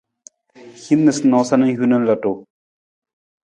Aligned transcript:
Hin 0.85 1.03
noosanoosa 1.03 1.55
na 1.61 1.69
hiwung 1.69 1.91
na 1.95 2.01
ludu. 2.09 2.33